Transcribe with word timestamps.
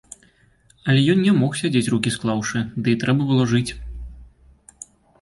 Але 0.93 1.01
ён 1.15 1.19
не 1.25 1.33
мог 1.41 1.51
сядзець 1.61 1.85
рукі 1.95 2.15
склаўшы, 2.17 2.65
ды 2.83 2.87
і 2.97 2.99
трэба 3.07 3.31
было 3.31 3.49
жыць. 3.55 3.67